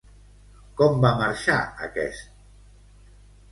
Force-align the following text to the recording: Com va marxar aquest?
Com 0.81 0.97
va 1.03 1.11
marxar 1.19 1.59
aquest? 1.89 2.35